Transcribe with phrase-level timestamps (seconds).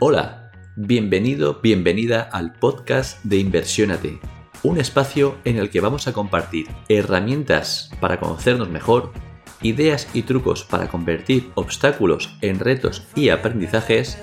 [0.00, 4.20] Hola, bienvenido, bienvenida al podcast de Inversiónate,
[4.62, 9.10] un espacio en el que vamos a compartir herramientas para conocernos mejor,
[9.60, 14.18] ideas y trucos para convertir obstáculos en retos y aprendizajes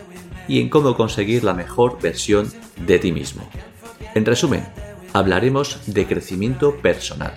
[0.48, 3.46] y en cómo conseguir la mejor versión de ti mismo.
[4.14, 4.66] En resumen,
[5.12, 7.34] hablaremos de crecimiento personal.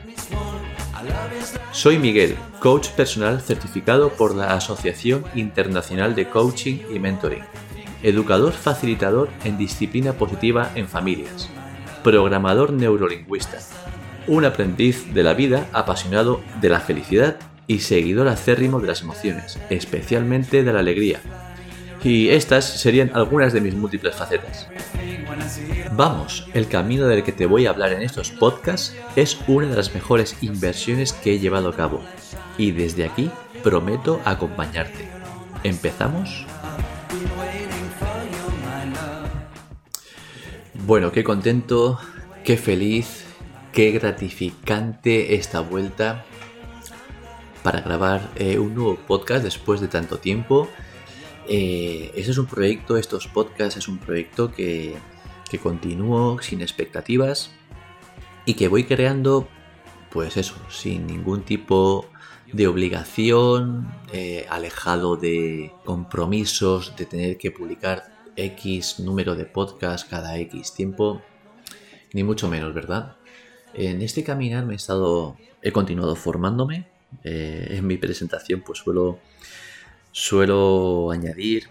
[1.72, 7.42] Soy Miguel, coach personal certificado por la Asociación Internacional de Coaching y Mentoring
[8.02, 11.48] educador facilitador en disciplina positiva en familias,
[12.02, 13.58] programador neurolingüista,
[14.26, 19.58] un aprendiz de la vida apasionado de la felicidad y seguidor acérrimo de las emociones,
[19.70, 21.20] especialmente de la alegría.
[22.02, 24.68] Y estas serían algunas de mis múltiples facetas.
[25.92, 29.76] Vamos, el camino del que te voy a hablar en estos podcasts es una de
[29.76, 32.02] las mejores inversiones que he llevado a cabo.
[32.56, 33.30] Y desde aquí
[33.62, 35.08] prometo acompañarte.
[35.64, 36.46] ¿Empezamos?
[40.88, 41.98] Bueno, qué contento,
[42.44, 43.26] qué feliz,
[43.74, 46.24] qué gratificante esta vuelta
[47.62, 50.66] para grabar eh, un nuevo podcast después de tanto tiempo.
[51.46, 54.96] Eh, ese es un proyecto, estos podcasts es un proyecto que,
[55.50, 57.50] que continúo sin expectativas
[58.46, 59.46] y que voy creando,
[60.10, 62.06] pues eso, sin ningún tipo
[62.50, 70.38] de obligación, eh, alejado de compromisos, de tener que publicar X número de podcast cada
[70.38, 71.20] X tiempo,
[72.12, 73.16] ni mucho menos, ¿verdad?
[73.74, 76.86] En este caminar me he estado, he continuado formándome.
[77.24, 79.18] Eh, en mi presentación, pues suelo,
[80.12, 81.68] suelo añadir,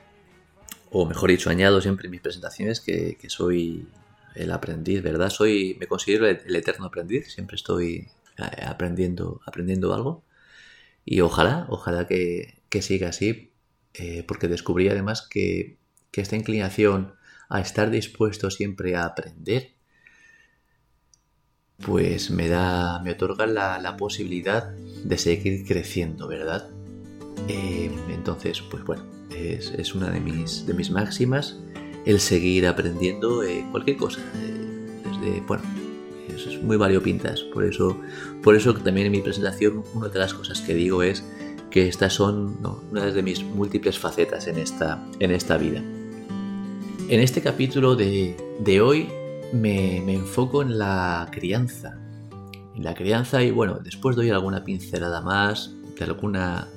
[0.91, 3.87] o mejor dicho, añado siempre en mis presentaciones que, soy
[4.35, 5.29] el aprendiz, ¿verdad?
[5.29, 10.23] Soy, me considero el, eterno aprendiz, siempre estoy eh, aprendiendo, aprendiendo algo.
[11.05, 13.51] Y ojalá, ojalá que, siga así,
[13.93, 15.77] eh, porque descubrí además que
[16.11, 17.13] que esta inclinación
[17.49, 19.77] a estar dispuesto siempre a aprender,
[21.77, 26.69] pues me da, me otorga la, posibilidad de seguir creciendo, ¿verdad?
[27.47, 31.57] Eh, entonces, pues bueno, es, una de mis, de mis máximas
[32.05, 34.21] el seguir aprendiendo eh, cualquier cosa.
[34.35, 35.63] Eh, desde, bueno,
[36.33, 37.41] es, muy variopintas.
[37.41, 37.99] Por eso,
[38.41, 41.23] por eso también en mi presentación una de las cosas que digo es
[41.69, 42.57] que estas son
[42.91, 45.83] una de mis múltiples facetas en esta, en esta vida.
[47.09, 49.07] En este capítulo de, hoy
[49.53, 51.97] me, enfoco en la crianza.
[52.75, 56.67] En la crianza y bueno, después doy alguna pincelada más de alguna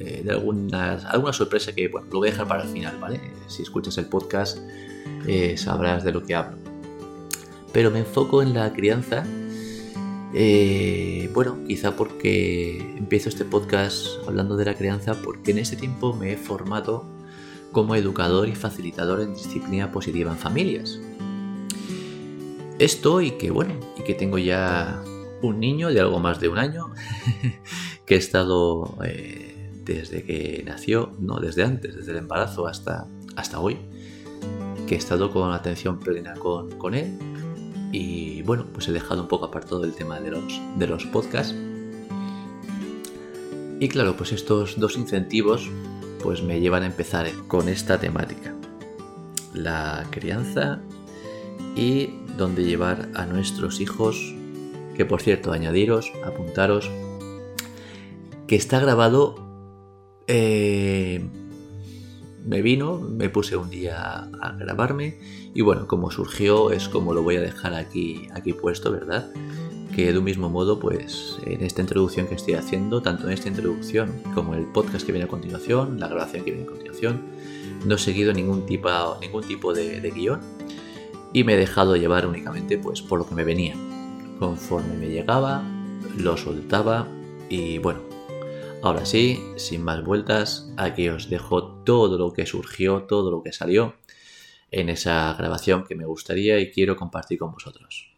[0.00, 3.20] eh, de algunas, alguna sorpresa que bueno, lo voy a dejar para el final, ¿vale?
[3.46, 4.56] Si escuchas el podcast
[5.26, 6.56] eh, sabrás de lo que hablo.
[7.74, 9.22] Pero me enfoco en la crianza,
[10.32, 16.14] eh, bueno, quizá porque empiezo este podcast hablando de la crianza porque en este tiempo
[16.14, 17.13] me he formado
[17.74, 20.98] como educador y facilitador en disciplina positiva en familias.
[22.78, 25.02] Esto y que bueno, y que tengo ya
[25.42, 26.92] un niño de algo más de un año
[28.06, 33.60] que he estado eh, desde que nació, no desde antes, desde el embarazo hasta, hasta
[33.60, 33.76] hoy,
[34.86, 37.18] que he estado con atención plena con, con él
[37.92, 41.54] y bueno, pues he dejado un poco apartado el tema de los, de los podcasts.
[43.78, 45.68] Y claro, pues estos dos incentivos
[46.24, 48.54] pues me llevan a empezar con esta temática.
[49.52, 50.80] La crianza
[51.76, 54.34] y dónde llevar a nuestros hijos,
[54.96, 56.90] que por cierto, añadiros, apuntaros,
[58.46, 59.36] que está grabado,
[60.26, 61.28] eh,
[62.42, 65.18] me vino, me puse un día a grabarme
[65.54, 69.30] y bueno, como surgió es como lo voy a dejar aquí, aquí puesto, ¿verdad?
[69.94, 73.48] Que de un mismo modo, pues en esta introducción que estoy haciendo, tanto en esta
[73.48, 77.22] introducción como el podcast que viene a continuación, la grabación que viene a continuación,
[77.84, 78.88] no he seguido ningún tipo,
[79.20, 80.40] ningún tipo de, guion
[81.32, 83.74] y me he dejado llevar únicamente pues por lo que me venía.
[84.38, 85.62] Conforme me llegaba,
[86.18, 87.06] lo soltaba
[87.48, 88.00] y bueno,
[88.82, 93.52] ahora sí, sin más vueltas, aquí os dejo todo lo que surgió, todo lo que
[93.52, 93.94] salió
[94.72, 98.13] en esa grabación que me gustaría y quiero compartir con vosotros.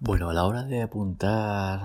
[0.00, 1.80] Bueno, a la hora de apuntar,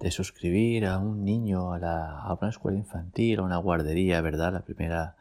[0.00, 4.52] de suscribir a un niño a, la, una escuela infantil, a una guardería, ¿verdad?
[4.52, 5.16] La primera,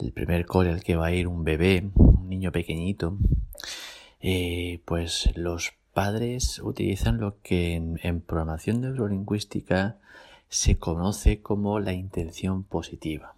[0.00, 3.16] el primer cole al que va a ir un bebé, un niño pequeñito,
[4.20, 9.98] eh, pues los padres utilizan lo que en, programación neurolingüística
[10.48, 13.34] se conoce como la intención positiva.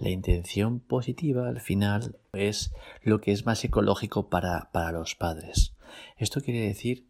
[0.00, 2.74] La intención positiva al final es
[3.04, 5.72] lo que es más ecológico para, para los padres.
[6.16, 7.06] Esto quiere decir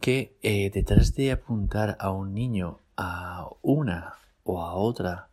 [0.00, 4.14] que eh, detrás de apuntar a un niño a una
[4.44, 5.28] o a otra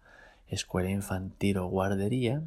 [0.47, 2.41] escuela infantil o guardería,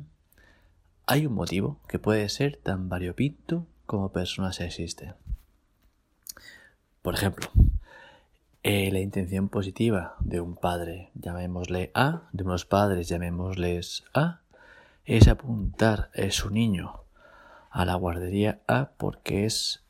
[1.06, 5.14] hay un motivo que puede ser tan variopinto como personas existen.
[7.02, 7.48] Por ejemplo,
[8.62, 14.40] eh, la intención positiva de un padre, llamémosle A, de unos padres, llamémosles A,
[15.06, 17.00] es apuntar a su niño
[17.70, 19.82] a la guardería A porque es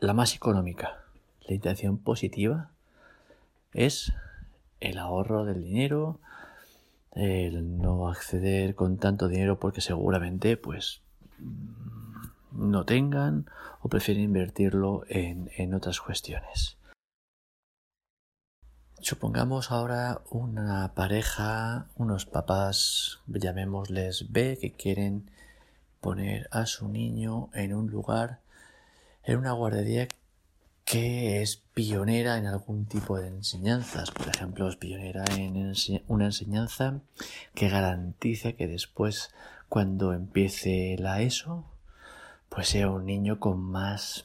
[0.00, 1.02] la más económica.
[1.46, 2.70] La intención positiva
[3.72, 4.12] es
[4.80, 6.20] el ahorro del dinero,
[7.12, 11.00] el no acceder con tanto dinero porque seguramente pues
[12.52, 13.46] no tengan
[13.80, 16.76] o prefieren invertirlo en, en otras cuestiones.
[19.00, 25.30] Supongamos ahora una pareja, unos papás, llamémosles B, que quieren
[26.00, 28.40] poner a su niño en un lugar,
[29.28, 30.08] en una guardería
[30.86, 34.10] que es pionera en algún tipo de enseñanzas.
[34.10, 35.74] Por ejemplo, es pionera en
[36.06, 37.02] una enseñanza
[37.54, 39.34] que garantiza que después,
[39.68, 41.66] cuando empiece la ESO,
[42.48, 44.24] pues sea un niño con más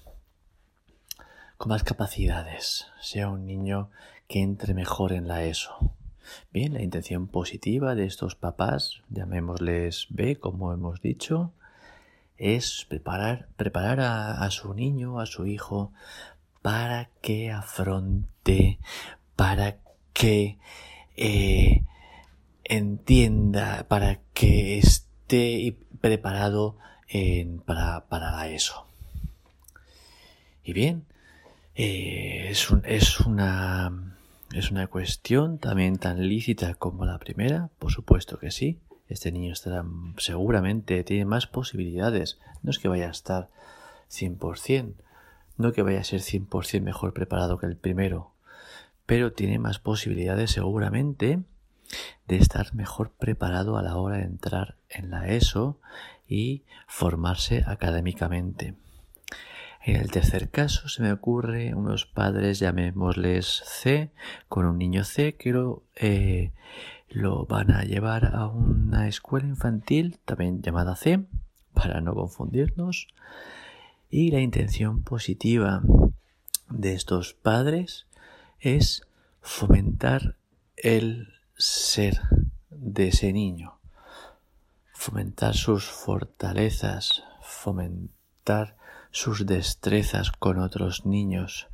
[1.57, 3.89] con más capacidades, sea un niño
[4.29, 5.93] que entre mejor en la ESO.
[6.53, 11.51] Bien, la intención positiva de estos papás, llamémosles B, como hemos dicho,
[12.43, 15.93] es preparar, preparar a, su niño, a su hijo,
[16.61, 18.79] para que afronte,
[19.35, 19.77] para
[20.11, 20.57] que
[21.15, 21.83] eh,
[22.63, 26.77] entienda, para que esté preparado
[27.65, 28.87] para, para eso.
[30.63, 31.05] Y bien,
[31.75, 34.15] eh, es, es, una,
[34.53, 38.79] es una cuestión también tan lícita como la primera, por supuesto que sí.
[39.07, 39.85] Este niño estará
[40.17, 42.39] seguramente, tiene más posibilidades.
[42.61, 43.49] No es que vaya a estar
[44.09, 44.95] 100%,
[45.57, 48.33] no que vaya a ser 100% mejor preparado que el primero,
[49.05, 51.43] pero tiene más posibilidades seguramente
[52.27, 55.79] de estar mejor preparado a la hora de entrar en la ESO
[56.27, 58.75] y formarse académicamente.
[59.85, 64.11] En el tercer caso se me ocurre unos padres, llamémosles C,
[64.47, 66.53] con un niño C que lo, eh,
[67.13, 71.23] lo van a llevar a una escuela infantil, también llamada C,
[71.73, 73.07] para no confundirnos,
[74.09, 75.83] y la intención positiva
[76.69, 78.07] de estos padres
[78.59, 79.03] es
[79.41, 80.37] fomentar
[80.75, 82.19] el ser
[82.69, 83.77] de ese niño,
[84.93, 88.75] fomentar sus fortalezas, fomentar
[89.11, 91.67] sus destrezas con otros niños,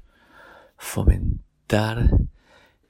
[0.78, 2.10] fomentar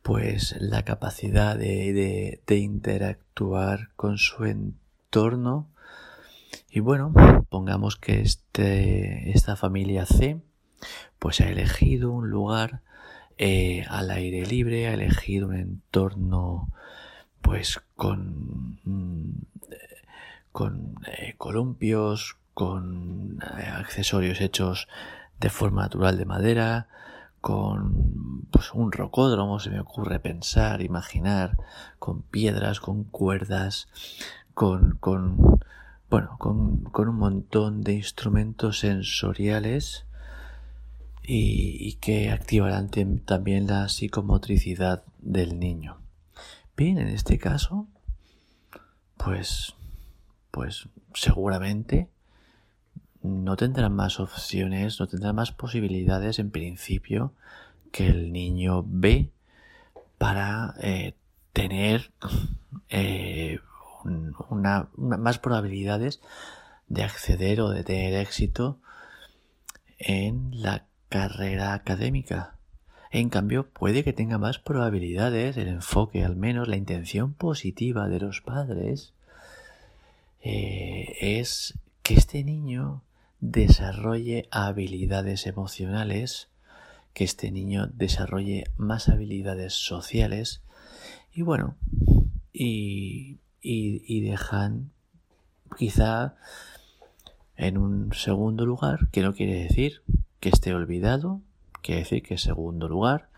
[0.10, 5.68] pues la capacidad de, interactuar con su entorno.
[6.72, 7.14] Y bueno,
[7.50, 10.42] pongamos que este, esta familia C
[11.20, 12.82] pues ha elegido un lugar
[13.38, 16.70] eh, al aire libre, ha elegido un entorno
[17.44, 19.44] pues con, mm,
[20.52, 24.88] con eh, columpios, con eh, accesorios hechos
[25.40, 26.88] de forma natural de madera,
[27.42, 31.58] con pues, un rocódromo, se me ocurre pensar, imaginar,
[31.98, 33.88] con piedras, con cuerdas,
[34.54, 35.60] con, con
[36.10, 40.06] bueno, con, con un montón de instrumentos sensoriales
[41.32, 42.90] y, que activarán
[43.26, 45.98] también la psicomotricidad del niño.
[46.76, 47.88] Bien, en este caso,
[49.18, 49.76] pues,
[50.50, 52.10] pues seguramente
[53.22, 57.34] no tendrán más opciones, no tendrán más posibilidades en principio
[57.92, 59.32] que el niño B
[60.18, 61.16] para eh,
[61.54, 62.12] tener
[62.90, 63.60] eh,
[64.50, 66.22] una, más probabilidades
[66.88, 68.80] de acceder o de tener éxito
[69.98, 72.56] en la carrera académica.
[73.12, 78.20] En cambio, puede que tenga más probabilidades, el enfoque al menos, la intención positiva de
[78.20, 79.14] los padres,
[80.42, 83.04] eh, es que este niño
[83.40, 86.50] desarrolle habilidades emocionales,
[87.14, 90.62] que este niño desarrolle más habilidades sociales
[91.32, 91.76] y bueno,
[92.54, 94.92] y y, dejan
[95.78, 96.36] quizá
[97.56, 100.02] en un segundo lugar, que no quiere decir
[100.40, 101.42] que esté olvidado,
[101.82, 103.30] quiere decir que en segundo lugar,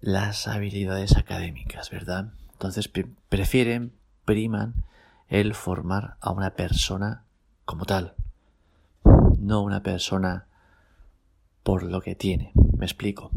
[0.00, 2.32] las habilidades académicas, ¿verdad?
[2.52, 2.90] Entonces
[3.28, 3.92] prefieren,
[4.24, 4.84] priman
[5.28, 7.24] el formar a una persona
[7.64, 8.14] como tal,
[9.42, 10.46] no una persona
[11.62, 12.52] por lo que tiene.
[12.76, 13.30] Me explico.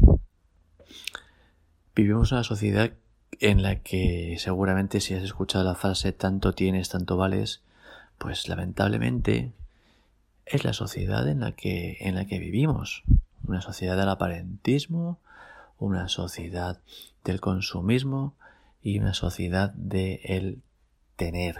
[1.94, 2.92] Vivimos una sociedad
[3.40, 7.62] en la que seguramente si has escuchado la frase tanto tienes, tanto vales,
[8.18, 9.52] pues lamentablemente
[10.46, 13.02] es la sociedad en la que, en la que vivimos.
[13.44, 15.18] Una sociedad del aparentismo,
[15.78, 16.80] una sociedad
[17.24, 18.34] del consumismo
[18.80, 20.62] y una sociedad del
[21.16, 21.56] tener.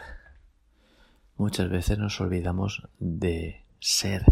[1.37, 4.25] Muchas veces nos olvidamos de ser.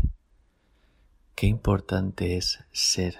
[1.36, 3.16] Qué importante es ser.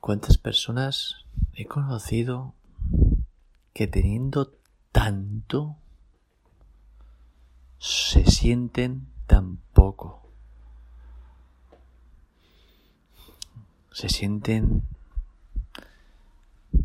[0.00, 2.52] ¿Cuántas personas he conocido
[3.72, 4.52] que teniendo
[4.92, 5.76] tanto
[7.78, 10.30] se sienten tan poco?
[13.92, 14.82] Se sienten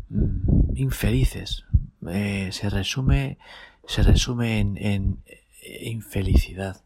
[0.08, 1.64] mm, infelices.
[2.08, 3.36] Eh, se resume,
[3.86, 5.22] se resume en, en
[5.62, 6.80] infelicidad.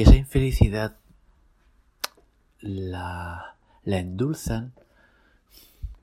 [0.00, 0.96] Esa infelicidad
[2.60, 4.72] la, la endulzan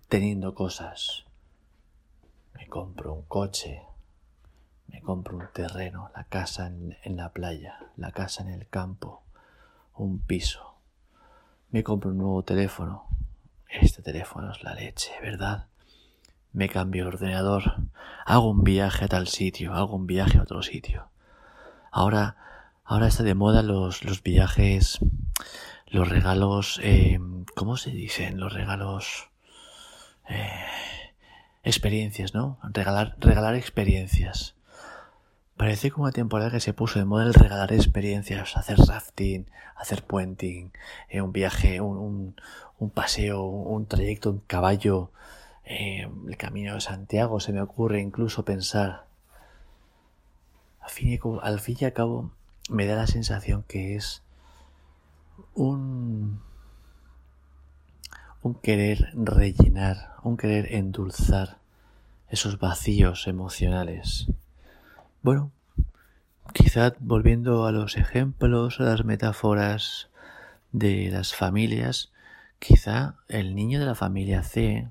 [0.07, 1.25] teniendo cosas.
[2.53, 3.81] Me compro un coche,
[4.85, 9.23] me compro un terreno, la casa en, en, la playa, la casa en el campo,
[9.95, 10.75] un piso.
[11.71, 13.07] Me compro un nuevo teléfono.
[13.67, 15.65] Este teléfono es la leche, ¿verdad?
[16.53, 17.77] Me cambio el ordenador,
[18.27, 21.09] hago un viaje a tal sitio, hago un viaje a otro sitio.
[21.89, 22.37] Ahora
[22.89, 24.99] Ahora está de moda los, los viajes,
[25.87, 27.19] los regalos, eh,
[27.53, 28.39] ¿cómo se dicen?
[28.39, 29.27] Los regalos,
[30.29, 30.47] eh,
[31.65, 32.57] experiencias, ¿no?
[32.63, 34.55] Regalar, regalar experiencias.
[35.57, 40.03] Parece como una temporada que se puso de moda el regalar experiencias, hacer rafting, hacer
[40.03, 40.71] puenting,
[41.09, 42.37] eh, un viaje, un,
[42.79, 45.11] un, paseo, un trayecto en caballo,
[45.65, 49.07] el camino de Santiago, se me ocurre incluso pensar.
[50.79, 52.31] Al fin y, al fin y al cabo,
[52.69, 54.23] me da la sensación que es
[55.53, 56.41] un,
[58.41, 61.57] un querer rellenar, un querer endulzar
[62.29, 64.27] esos vacíos emocionales.
[65.21, 65.51] Bueno,
[66.53, 70.09] quizá volviendo a los ejemplos, a las metáforas
[70.71, 72.11] de las familias,
[72.59, 74.89] quizá el niño de la familia C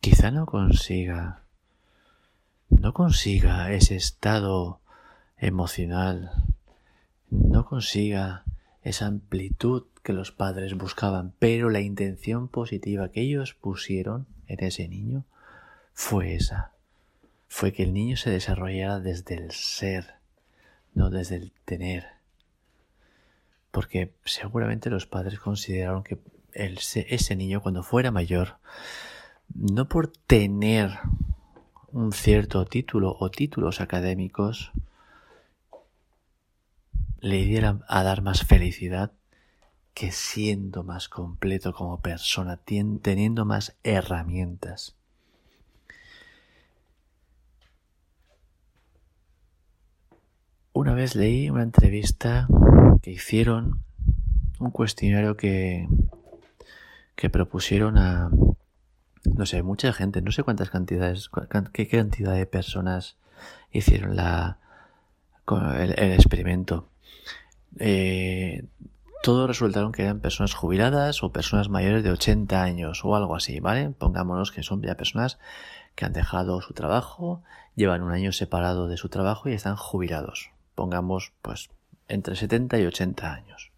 [0.00, 1.42] quizá no consiga
[2.68, 4.80] no consiga ese estado
[5.38, 6.30] emocional
[7.30, 8.44] no consiga
[8.82, 14.88] esa amplitud que los padres buscaban, pero la intención positiva que ellos pusieron en ese
[14.88, 15.24] niño
[15.92, 16.72] fue esa.
[17.48, 20.14] Fue que el niño se desarrollara desde el ser,
[20.94, 22.06] no desde el tener.
[23.72, 26.18] Porque seguramente los padres consideraron que
[26.52, 28.56] ese niño cuando fuera mayor,
[29.54, 30.98] no por tener
[31.92, 34.72] un cierto título o títulos académicos,
[37.20, 39.12] le diera a dar más felicidad
[39.94, 44.94] que siendo más completo como persona, teniendo más herramientas.
[50.74, 52.46] Una vez leí una entrevista
[53.00, 53.82] que hicieron,
[54.58, 55.88] un cuestionario que,
[57.14, 58.30] que propusieron a,
[59.24, 61.30] no sé, mucha gente, no sé cuántas cantidades,
[61.72, 63.16] qué cantidad de personas
[63.72, 64.58] hicieron la,
[65.78, 66.90] el experimento
[67.78, 68.64] eh,
[69.22, 73.60] todos resultaron que eran personas jubiladas o personas mayores de 80 años o algo así,
[73.60, 73.90] ¿vale?
[73.90, 75.38] Pongámonos que son ya personas
[75.94, 77.42] que han dejado su trabajo,
[77.74, 80.50] llevan un año separado de su trabajo y están jubilados.
[80.74, 81.70] Pongamos, pues,
[82.08, 83.72] entre 70 y 80 años.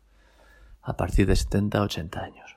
[0.83, 2.57] A partir de 70 a 80 años.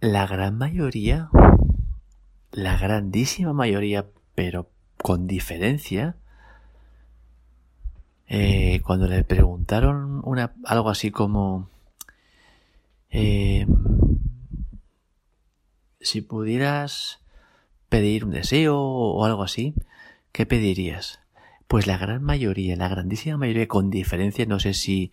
[0.00, 1.30] La gran mayoría,
[2.50, 6.16] la grandísima mayoría, pero con diferencia,
[8.26, 10.22] eh, cuando le preguntaron
[10.64, 11.68] algo así como
[13.10, 13.66] eh,
[16.00, 17.20] si pudieras
[17.88, 19.74] pedir un deseo o algo así,
[20.32, 21.20] ¿qué pedirías?
[21.68, 25.12] Pues la gran mayoría, la grandísima mayoría, con diferencia, no sé si,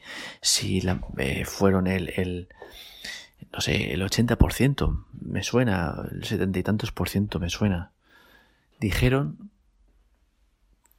[1.18, 2.50] eh, fueron el, el,
[3.54, 7.92] no sé, el 80%, me suena, el setenta y tantos por ciento me suena,
[8.80, 9.52] dijeron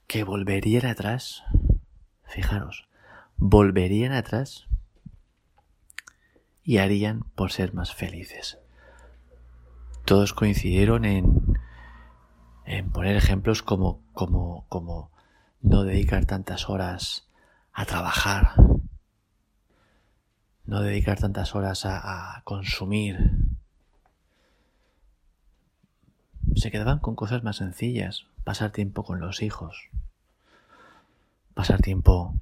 [0.07, 1.42] que volverían atrás
[2.25, 2.88] fijaros,
[3.37, 4.67] volverían atrás
[6.64, 8.59] y harían por ser más felices.
[10.05, 11.59] Todos coincidieron en,
[12.64, 15.11] en poner ejemplos como, como, como
[15.61, 17.29] no dedicar tantas horas
[17.73, 18.55] a trabajar,
[20.64, 23.19] no dedicar tantas horas a, a consumir.
[26.55, 29.88] Se quedaban con cosas más sencillas, pasar tiempo con los hijos,
[31.55, 32.35] pasar tiempo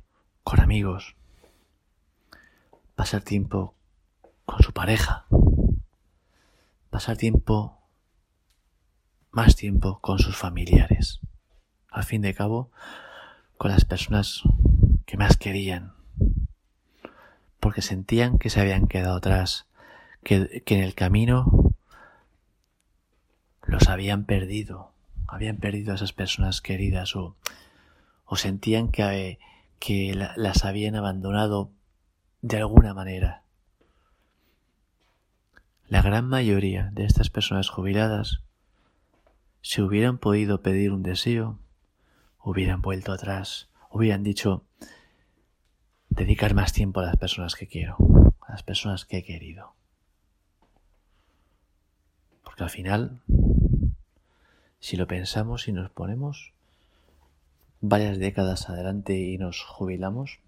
[0.44, 1.16] con amigos,
[2.94, 3.74] pasar tiempo
[4.44, 5.26] con su pareja,
[6.90, 7.78] pasar tiempo,
[9.30, 11.20] más tiempo con sus familiares.
[11.90, 12.70] Al fin de cabo,
[13.58, 14.42] con las personas
[15.06, 15.92] que más querían,
[17.58, 19.66] porque sentían que se habían quedado atrás,
[20.22, 21.74] que, que en el camino
[23.62, 24.92] los habían perdido,
[25.26, 27.36] habían perdido a esas personas queridas o,
[28.30, 29.40] o sentían que,
[29.80, 31.72] que las habían abandonado
[32.42, 33.42] de alguna manera.
[35.88, 38.40] La gran mayoría de estas personas jubiladas,
[39.62, 41.58] si hubieran podido pedir un deseo,
[42.40, 44.62] hubieran vuelto atrás, hubieran dicho,
[46.08, 47.96] dedicar más tiempo a las personas que quiero,
[48.46, 49.74] a las personas que he querido.
[52.44, 53.22] Porque al final,
[54.78, 56.52] si lo pensamos y nos ponemos
[57.80, 60.38] varias décadas adelante y nos jubilamos,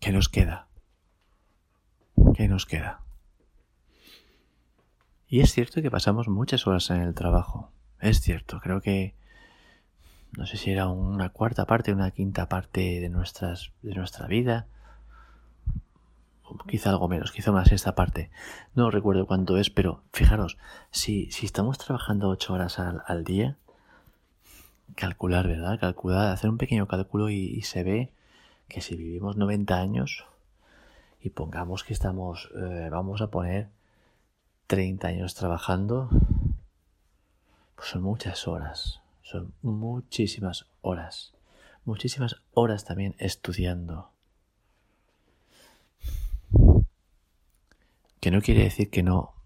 [0.00, 0.68] ¿qué nos queda?
[2.34, 3.02] ¿Qué nos queda?
[5.28, 7.70] Y es cierto que pasamos muchas horas en el trabajo.
[8.00, 9.14] Es cierto, creo que
[10.36, 14.66] no sé si era una cuarta parte, una quinta parte de nuestras de nuestra vida.
[16.68, 18.30] quizá algo menos, quizá una sexta parte.
[18.74, 20.58] No recuerdo cuánto es, pero fijaros,
[20.90, 23.56] si, si estamos trabajando ocho horas al, día,
[24.94, 25.78] calcular, ¿verdad?
[25.78, 28.12] Calcular, hacer un pequeño cálculo y, se ve
[28.68, 30.24] que si vivimos 90 años
[31.20, 33.68] y pongamos que estamos, eh, vamos a poner
[34.66, 36.08] 30 años trabajando,
[37.74, 39.00] pues son muchas horas.
[39.22, 41.34] Son muchísimas horas.
[41.84, 44.10] Muchísimas horas también estudiando.
[48.20, 49.36] Que no quiere decir que no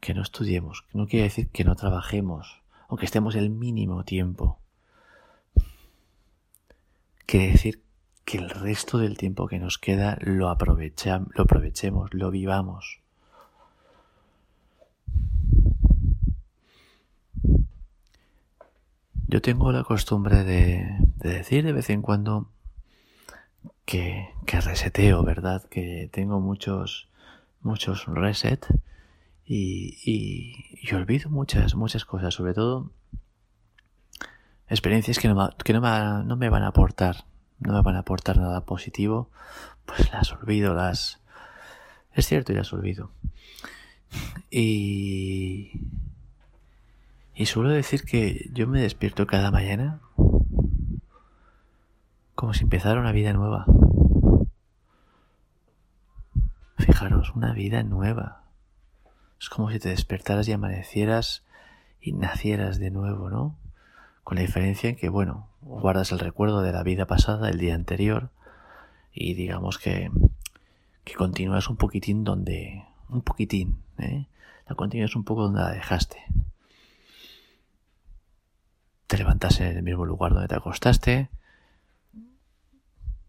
[0.00, 4.58] que no estudiemos, que no quiere decir que no trabajemos, aunque estemos el mínimo tiempo.
[7.26, 7.82] Quiere decir
[8.24, 13.00] que el resto del tiempo que nos queda lo, aprovechemos, lo vivamos.
[19.28, 22.48] Yo tengo la costumbre de, decir de vez en cuando
[23.84, 25.64] que, reseteo, ¿verdad?
[25.68, 27.08] Que tengo muchos,
[27.60, 28.66] muchos reset
[29.46, 32.90] y, y, olvido muchas, muchas cosas, sobre todo
[34.68, 37.24] experiencias que, no, que no, me, no me van a aportar,
[37.60, 39.30] no me van a aportar nada positivo,
[39.84, 41.20] pues las olvido, las...
[42.12, 43.12] Es cierto, las olvido.
[44.50, 45.70] Y,
[47.34, 50.00] y suelo decir que yo me despierto cada mañana
[52.34, 53.66] como si empezara una vida nueva.
[56.78, 58.45] Fijaros, una vida nueva.
[59.40, 61.44] Es como si te despertaras y amanecieras
[62.00, 63.56] y nacieras de nuevo, ¿no?
[64.24, 67.74] Con la diferencia en que, bueno, guardas el recuerdo de la vida pasada, el día
[67.74, 68.30] anterior,
[69.12, 70.10] y digamos que,
[71.04, 72.84] que continúas un poquitín donde...
[73.08, 74.26] un poquitín, ¿eh?
[74.68, 76.24] La continúas un poco donde la dejaste
[79.06, 81.30] te levantas en el mismo lugar donde te acostaste.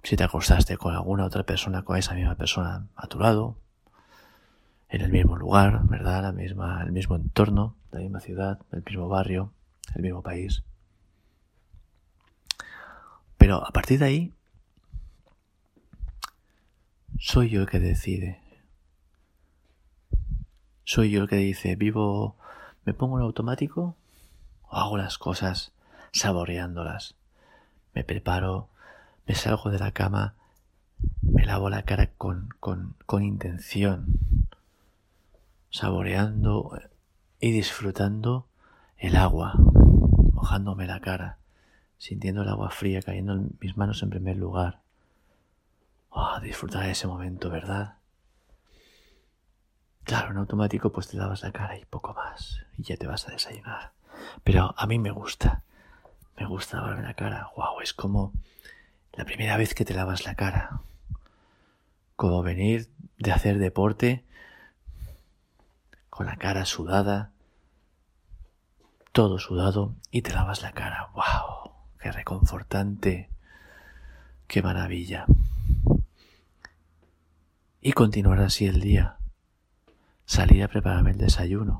[0.04, 3.58] Si te acostaste con alguna otra persona, con esa misma persona a tu lado,
[4.90, 6.24] en el mismo lugar, ¿verdad?
[6.24, 9.52] La misma, el mismo entorno, la misma ciudad, el mismo barrio,
[9.96, 10.64] el mismo país.
[13.38, 14.34] Pero a partir de ahí,
[17.20, 18.42] soy yo el que decide.
[20.84, 22.38] Soy yo el que dice, vivo,
[22.86, 23.96] me pongo en automático
[24.70, 25.72] hago las cosas
[26.12, 27.16] saboreándolas.
[27.94, 28.70] Me preparo,
[29.26, 30.36] me salgo de la cama,
[31.22, 34.20] me lavo la cara con, con, con intención,
[35.78, 36.76] saboreando
[37.40, 38.48] y disfrutando
[38.98, 39.54] el agua,
[40.34, 41.38] mojándome la cara,
[42.00, 44.82] sintiendo el agua fría cayendo en mis manos en primer lugar.
[46.10, 47.98] Oh, disfrutar ese momento, ¿verdad?
[50.04, 53.28] Claro, en automático pues te lavas la cara y poco más, y ya te vas
[53.28, 53.92] a desayunar.
[54.44, 55.62] Pero a mí me gusta.
[56.40, 57.52] Me gusta lavarme la cara.
[57.56, 58.34] Wow, es como
[59.14, 60.82] la primera vez que te lavas la cara.
[62.16, 64.26] Como venir de hacer deporte
[66.18, 67.30] con la cara sudada,
[69.12, 71.12] todo sudado y te lavas la cara.
[71.14, 71.74] ¡Wow!
[72.00, 73.30] ¡Qué reconfortante!
[74.48, 75.28] ¡Qué maravilla!
[77.82, 79.18] Y continuar así el día.
[80.26, 81.78] Salir a prepararme el desayuno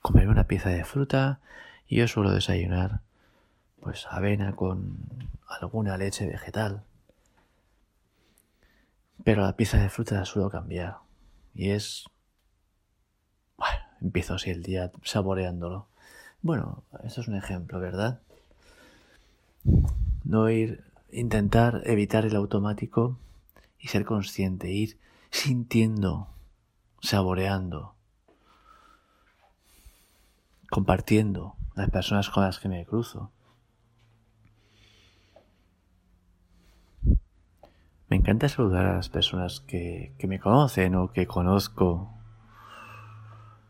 [0.00, 1.40] comer una pieza de fruta
[1.86, 3.00] y yo suelo desayunar
[3.80, 4.98] pues avena con
[5.48, 6.84] alguna leche vegetal.
[9.24, 10.98] Pero la pieza de fruta la suelo cambiar
[11.54, 12.04] y es...
[13.56, 15.86] Bueno, empiezo así el día saboreándolo.
[16.42, 18.20] Bueno, esto es un ejemplo, ¿verdad?
[20.24, 23.18] No ir, intentar evitar el automático
[23.78, 24.98] y ser consciente, ir
[25.30, 26.28] sintiendo,
[27.00, 27.94] saboreando,
[30.70, 33.30] compartiendo las personas con las que me cruzo.
[38.30, 42.14] Encanta saludar a las personas que, me conocen o que conozco.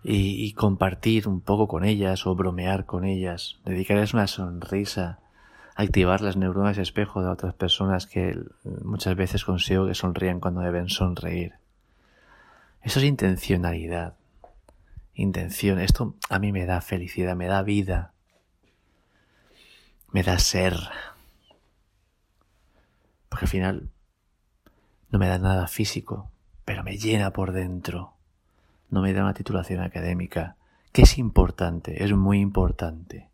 [0.03, 5.21] y, compartir un poco con ellas o bromear con ellas, dedicarles una sonrisa,
[5.77, 8.39] activar las neuronas espejo de otras personas que
[8.85, 11.55] muchas veces consigo que sonrían cuando deben sonreír.
[12.83, 14.17] Eso es intencionalidad.
[15.15, 15.79] Intención.
[15.79, 18.13] Esto a mí me da felicidad, me da vida.
[20.13, 20.75] Me da ser.
[23.31, 23.91] Porque al final
[25.11, 26.31] no me da nada físico,
[26.65, 28.15] pero me llena por dentro
[28.91, 30.57] no me da una titulación académica,
[30.93, 33.29] que es importante, es muy importante,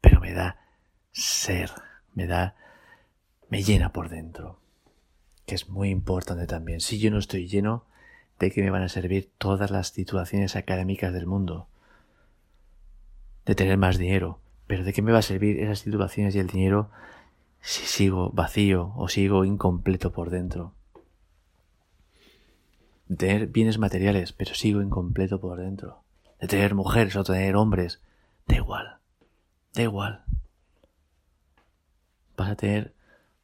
[0.00, 0.58] pero me da
[1.12, 1.70] ser,
[2.14, 2.56] me da,
[3.48, 4.58] me llena por dentro,
[5.46, 6.80] que es muy importante también.
[6.80, 7.84] Si yo no estoy lleno,
[8.40, 11.68] ¿de qué me van a servir todas las titulaciones académicas del mundo?
[13.44, 16.48] De tener más dinero, pero ¿de qué me va a servir esas titulaciones y el
[16.48, 16.90] dinero
[17.66, 20.76] si sigo vacío o sigo incompleto por dentro?
[23.08, 26.02] de tener bienes materiales, pero sigo incompleto por dentro,
[26.40, 28.00] de tener mujeres o tener hombres,
[28.46, 28.98] da igual,
[29.74, 30.24] da igual.
[32.36, 32.94] Vas a tener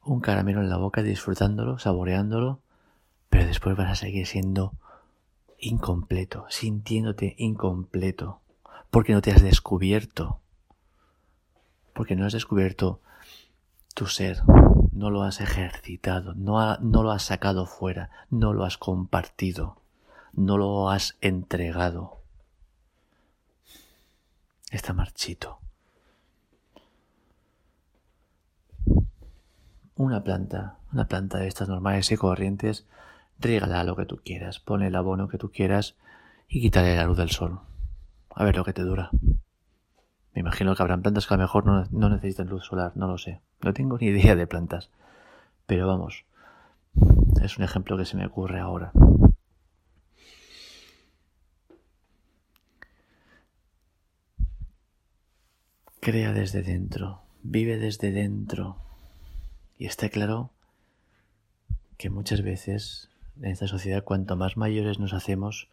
[0.05, 2.61] un caramelo en la boca disfrutándolo, saboreándolo,
[3.31, 4.75] pero después vas a seguir siendo
[5.59, 8.41] incompleto, sintiéndote incompleto,
[8.91, 10.41] porque no te has descubierto,
[11.95, 13.01] porque no has descubierto
[13.95, 14.43] tu ser,
[14.93, 19.77] no lo has ejercitado, no, no, lo has sacado fuera, no lo has compartido,
[20.33, 22.21] no lo has entregado.
[24.71, 25.59] Está marchito.
[29.95, 32.87] Una planta, una planta de estas normales y corrientes,
[33.39, 35.97] regala lo que tú quieras, pone el abono que tú quieras
[36.49, 37.61] y quítale la luz del sol.
[38.35, 39.11] A ver lo que te dura.
[40.35, 43.19] Me imagino que habrán plantas que a lo mejor no, necesitan luz solar, no lo
[43.19, 43.41] sé.
[43.63, 44.91] No tengo ni idea de plantas.
[45.67, 46.25] Pero vamos,
[47.43, 48.93] es un ejemplo que se me ocurre ahora.
[56.01, 58.77] Crea desde dentro, vive desde dentro.
[59.79, 60.51] Y está claro
[61.99, 65.69] que muchas veces en esta sociedad cuanto más mayores nos hacemos,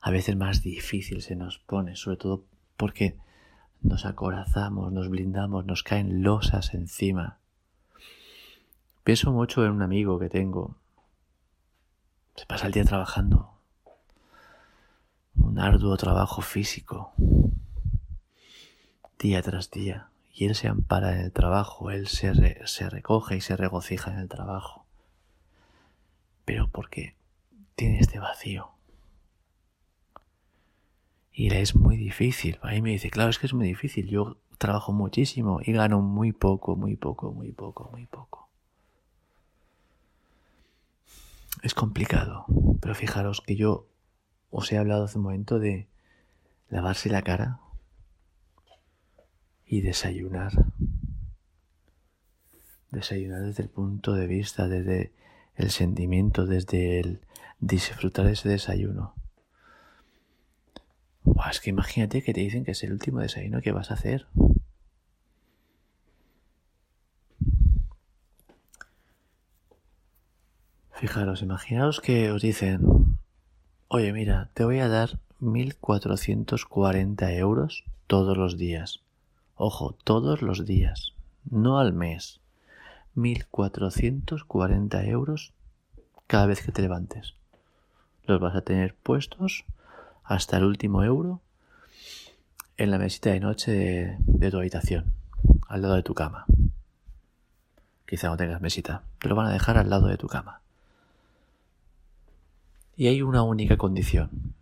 [0.00, 2.44] a veces más difícil se nos pone, sobre todo
[2.76, 3.16] porque
[3.82, 7.38] nos acorazamos, nos blindamos, nos caen losas encima.
[9.04, 10.76] Pienso mucho en un amigo que tengo.
[12.36, 13.52] Se pasa el día trabajando.
[15.36, 17.12] Un arduo trabajo físico.
[19.18, 20.08] Día tras día.
[20.32, 24.18] Y él se ampara en el trabajo, él se, se recoge y se regocija en
[24.18, 24.86] el trabajo.
[26.44, 27.16] Pero porque
[27.74, 28.70] tiene este vacío.
[31.32, 32.58] Y es muy difícil.
[32.62, 34.06] Ahí me dice, claro, es que es muy difícil.
[34.08, 38.48] Yo trabajo muchísimo y gano muy poco, muy poco, muy poco, muy poco.
[41.62, 42.44] Es complicado,
[42.80, 43.86] pero fijaros que yo
[44.50, 45.86] os he hablado hace un momento de
[46.68, 47.60] lavarse la cara
[49.64, 50.52] y desayunar.
[52.90, 55.12] Desayunar desde el punto de vista, desde
[55.56, 57.20] el sentimiento, desde el
[57.60, 59.14] disfrutar ese desayuno
[61.52, 64.26] es que imagínate que te dicen que es el último desayuno que vas a hacer.
[70.92, 73.18] Fijaros, imaginaos que os dicen,
[73.88, 79.00] oye mira, te voy a dar 1.440 euros todos los días.
[79.56, 81.12] Ojo, todos los días,
[81.50, 82.40] no al mes.
[83.16, 85.52] 1.440 euros
[86.26, 87.34] cada vez que te levantes.
[88.24, 89.64] Los vas a tener puestos
[90.24, 91.40] hasta el último euro
[92.76, 93.72] en la mesita de noche
[94.18, 95.12] de, tu habitación,
[95.68, 96.46] al lado de tu cama.
[98.06, 100.60] Quizá no tengas mesita, te lo van a dejar al lado de tu cama.
[102.96, 104.54] Y hay una única condición,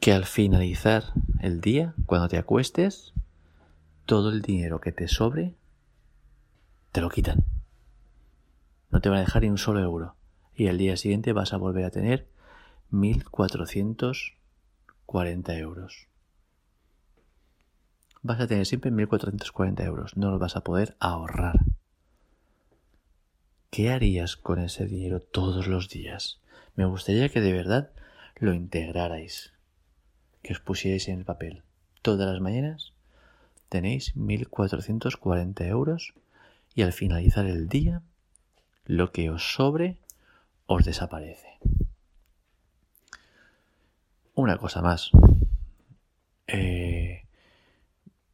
[0.00, 1.04] que al finalizar
[1.40, 3.12] el día, cuando te acuestes,
[4.06, 5.54] todo el dinero que te sobre,
[6.92, 7.44] te lo quitan.
[8.90, 10.14] No te van a dejar ni un solo euro.
[10.54, 12.28] Y al día siguiente vas a volver a tener
[15.06, 16.08] 1.440 euros.
[18.22, 21.60] Vas a tener siempre 1.440 euros, no los vas a poder ahorrar.
[23.70, 26.40] ¿Qué harías con ese dinero todos los días?
[26.76, 27.90] Me gustaría que de verdad
[28.36, 29.52] lo integrarais,
[30.42, 31.62] que os pusierais en el papel.
[32.02, 32.92] Todas las mañanas
[33.68, 36.14] tenéis 1.440 euros
[36.74, 38.02] y al finalizar el día
[38.84, 39.98] lo que os sobre
[40.66, 41.58] os desaparece.
[44.34, 45.10] Una cosa más.
[46.46, 47.26] Eh,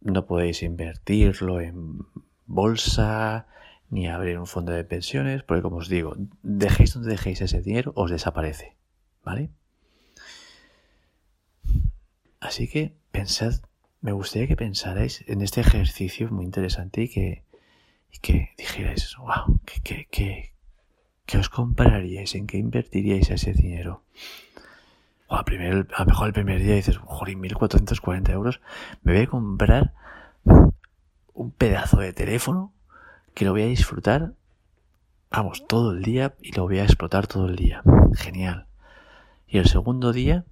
[0.00, 1.98] no podéis invertirlo en
[2.46, 3.46] bolsa
[3.90, 7.92] ni abrir un fondo de pensiones, porque como os digo, dejéis donde dejéis ese dinero,
[7.96, 8.76] os desaparece.
[9.24, 9.50] ¿Vale?
[12.40, 13.60] Así que pensad,
[14.00, 17.44] me gustaría que pensarais en este ejercicio muy interesante y que,
[18.10, 20.54] y que dijerais, wow, ¿qué, qué,
[21.26, 22.34] qué, os compraríais?
[22.34, 24.04] ¿En qué invertiríais ese dinero?
[25.30, 28.60] A, lo mejor el primer día dices, joder, 1440 euros,
[29.02, 29.94] me voy a comprar
[31.34, 32.72] un pedazo de teléfono
[33.32, 34.32] que lo voy a disfrutar,
[35.30, 37.82] vamos, todo el día y lo voy a explotar todo el día.
[38.14, 38.66] Genial.
[39.46, 40.44] Y el segundo día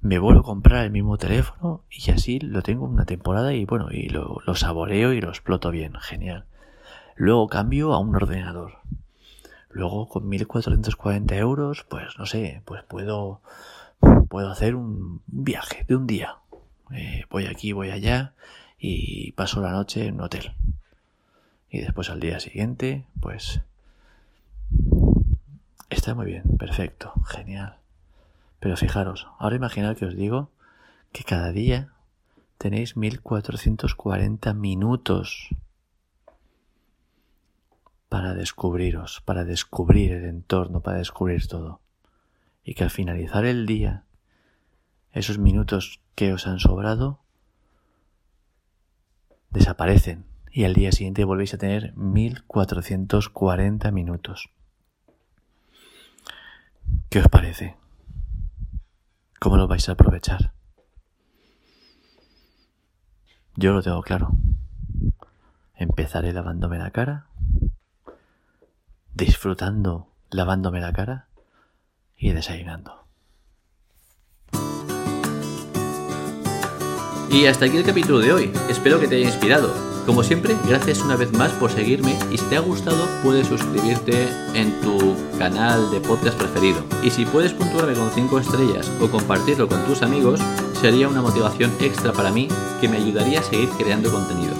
[0.00, 3.88] me vuelvo a comprar el mismo teléfono y así lo tengo una temporada y bueno,
[3.90, 5.94] y lo, lo saboreo y lo exploto bien.
[6.00, 6.46] Genial.
[7.16, 8.74] Luego cambio a un ordenador.
[9.68, 13.42] Luego con 1440 euros, pues no sé, pues puedo,
[14.28, 16.36] puedo hacer un viaje de un día.
[16.92, 18.34] Eh, voy aquí, voy allá
[18.78, 20.52] y paso la noche en un hotel.
[21.70, 23.60] Y después al día siguiente, pues...
[25.88, 27.76] Está muy bien, perfecto, genial.
[28.60, 30.50] Pero fijaros, ahora imaginad que os digo
[31.12, 31.92] que cada día
[32.58, 35.50] tenéis 1440 minutos
[38.08, 41.80] para descubriros, para descubrir el entorno, para descubrir todo.
[42.66, 44.02] Y que al finalizar el día,
[45.12, 47.20] esos minutos que os han sobrado
[49.50, 54.50] desaparecen y al día siguiente volvéis a tener 1440 minutos.
[57.08, 57.76] ¿Qué os parece?
[59.38, 60.52] ¿Cómo lo vais a aprovechar?
[63.54, 64.32] Yo lo tengo claro.
[65.76, 67.28] Empezaré lavándome la cara,
[69.14, 71.25] disfrutando lavándome la cara
[72.16, 73.06] y desayunando.
[77.30, 78.52] Y hasta aquí el capítulo de hoy.
[78.70, 79.74] Espero que te haya inspirado.
[80.06, 84.28] Como siempre, gracias una vez más por seguirme y si te ha gustado puedes suscribirte
[84.54, 86.82] en tu canal de podcast preferido.
[87.02, 90.40] Y si puedes puntuarme con 5 estrellas o compartirlo con tus amigos,
[90.80, 92.48] sería una motivación extra para mí
[92.80, 94.54] que me ayudaría a seguir creando contenido.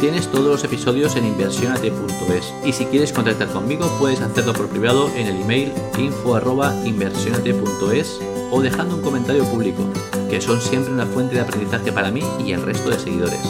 [0.00, 5.08] Tienes todos los episodios en inversionate.es y si quieres contactar conmigo puedes hacerlo por privado
[5.16, 9.88] en el email info.inversionate.es o dejando un comentario público,
[10.28, 13.40] que son siempre una fuente de aprendizaje para mí y el resto de seguidores.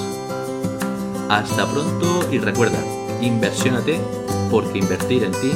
[1.29, 2.79] Hasta pronto y recuerda,
[3.21, 4.01] inversiónate
[4.49, 5.51] porque invertir en ti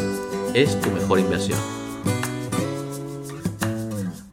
[0.55, 1.80] es tu mejor inversión.